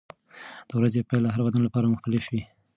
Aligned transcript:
د 0.67 0.71
ورځې 0.79 1.05
پیل 1.09 1.21
د 1.23 1.27
هر 1.33 1.41
بدن 1.47 1.61
لپاره 1.63 1.91
مختلف 1.93 2.23
وي. 2.31 2.43